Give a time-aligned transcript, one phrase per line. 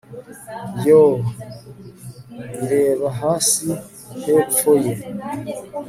[0.85, 1.15] yoo!
[2.61, 3.67] ireba hasi
[4.23, 4.93] hepfo ye